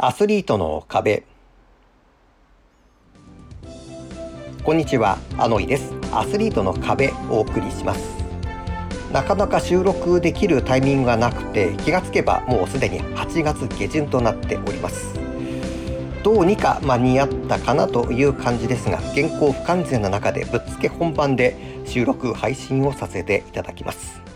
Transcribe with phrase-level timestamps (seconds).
[0.00, 1.24] アスリートの壁。
[4.62, 5.92] こんにちはアノイです。
[6.12, 8.16] アスリートの壁をお送りします。
[9.12, 15.18] なかなか収録できるタイミングがなくて気がつけばもうすでに8月下旬となっております。
[16.22, 24.27] どうにか間に合ったかなという感じですが原稿不完全な中でぶっつけ本番で収録配信をさせていただきます。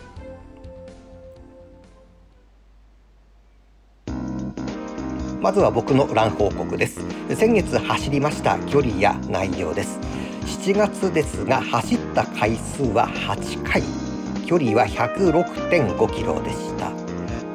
[5.43, 7.01] まずは僕のラン報告です。
[7.35, 9.99] 先月走りました距離や内容です。
[10.45, 13.83] 7月ですが走った回数は8回。
[14.45, 16.93] 距離は106.5キロでした。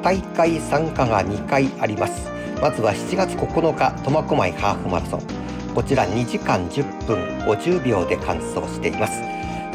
[0.03, 2.29] 大会参加が2回あります。
[2.61, 5.21] まずは7月9日苫小牧ハーフマラソン。
[5.73, 7.17] こちら2時間10分
[7.47, 9.19] 50秒で完走しています。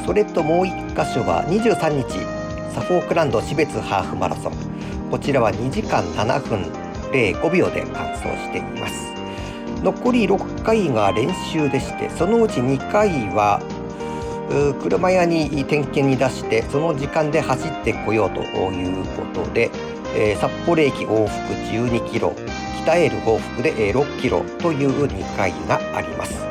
[0.07, 2.21] それともう1箇所は23日
[2.73, 4.53] サフォークランド標別ハーフマラソン。
[5.11, 6.84] こちらは2時間7分
[7.15, 9.15] 0.5秒で完走しています。
[9.83, 13.61] 残り6回が練習でしてそのうち2回は
[14.83, 19.71] 車屋に点検に出してその時間で走ってこようということで、
[20.17, 22.35] えー、札幌駅往復12キロ
[22.83, 26.45] 北エール往復で6キロという2回があります。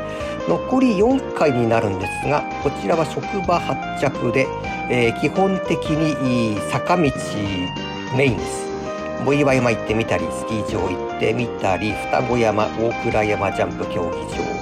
[0.48, 4.45] 残り4回になるんですがこちらは職場発着で、
[4.89, 7.03] えー、基本的に坂道
[8.16, 8.62] メインです。
[9.24, 14.54] 藻岩山行ってみたりスキー場行ってみたり双子山大倉山ジャンプ競技場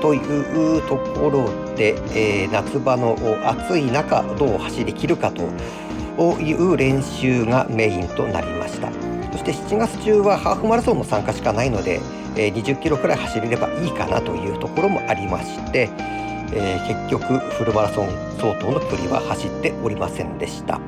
[0.00, 5.42] というところで、えー、夏場の暑い中どう走りきるかと
[6.40, 8.92] いう練習がメインとなりました
[9.32, 12.00] そして7月中はハーフマラソンの参加しかないので、
[12.36, 15.90] えー、20キロくらい走れればいいかなというところもありまして、
[16.52, 18.08] えー、結局フルマラソン
[18.38, 20.80] 相当の距離は走っておりませんでした。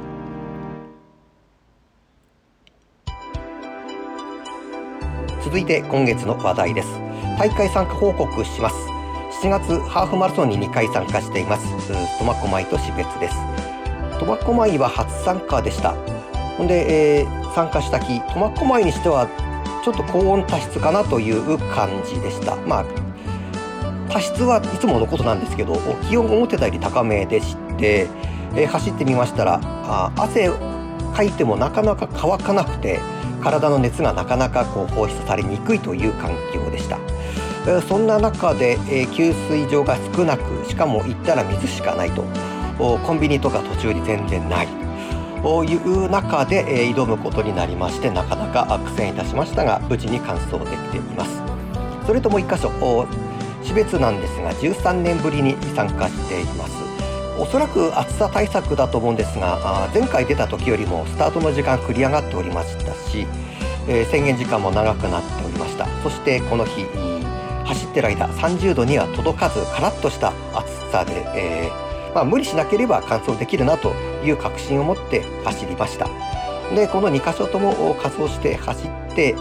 [5.46, 6.88] 続いて今月の話題です。
[7.38, 8.76] 大会参加報告します。
[9.44, 11.68] 7月ハーフマラソンに2回参加しています。
[12.18, 13.36] 苫小牧と標別です。
[14.18, 15.92] 苫小牧は初参加でした。
[16.58, 19.28] ほんで、えー、参加した日苫小牧にしては
[19.84, 22.56] ちょっと高温多湿かなという感じでした。
[22.66, 22.84] まあ
[24.10, 25.76] 多湿はいつものことなんですけど
[26.08, 28.08] 気温が思ってたより高めでして、
[28.56, 30.50] えー、走ってみましたらあ汗
[31.16, 33.00] かいてもなかなか乾かなくて
[33.42, 36.98] 体の熱がなかなかこう放出されにくいという環境でした。
[37.88, 42.22] そんな中で、え給水場が少なくしかも行ったら水しかないと。
[42.78, 44.68] コンビニとか途中に全然ない。
[45.42, 51.42] という中で、え挑むことになりましてなかなか苦戦いたしましたが無事に完走できています。
[52.06, 52.70] それともう1箇所。
[53.62, 56.85] 標別なんですが13年ぶりに参加しています。
[57.38, 63.26] おそらく暑さ対策だと思うんですが前回出た時よりもスタートの時間繰り上がっておりましたし、
[63.88, 65.86] えー、宣言時間も長くなっておりました。
[66.02, 66.84] そしてこの日
[67.64, 73.92] 走ってる間30度には届かずカラッとした暑さで、えー、まあ、無理しなければ完走できるなと
[74.24, 76.08] いう確信を持って走りました。
[76.74, 79.36] でこの2箇所とも仮装して走って、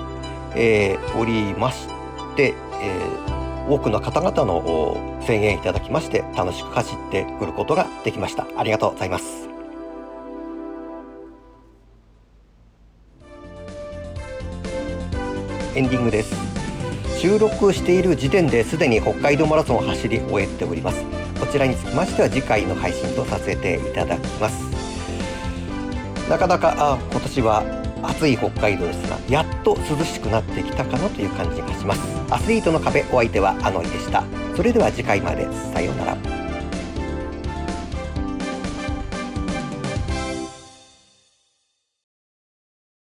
[0.56, 1.88] えー、おりまし
[2.36, 3.35] て、え
[3.68, 8.46] 多くの方々の声援いただきまして楽しく走ってくることができました。
[8.58, 9.50] ありがとうございます。
[15.76, 16.36] エンディングです。
[17.20, 21.04] 収録している時点ですでに北海道マラソンを走り終えております。
[21.40, 24.64] こちらにつきましては次回の配信とさせていただきます。
[26.30, 32.02] なかなかあ今年は暑い北海道ですがやっと涼しくなってきたかなという感じがします。
[32.30, 34.24] アスリートの壁お相手はアノイでした。
[34.56, 36.45] それでは次回までさようなら。